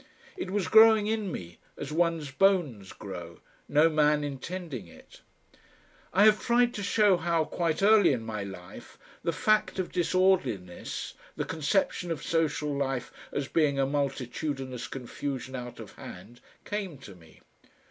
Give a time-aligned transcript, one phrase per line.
[0.35, 5.21] It was growing in me as one's bones grow, no man intending it.
[6.11, 11.13] I have tried to show how, quite early in my life, the fact of disorderliness,
[11.35, 17.13] the conception of social life as being a multitudinous confusion out of hand, came to
[17.13, 17.41] me.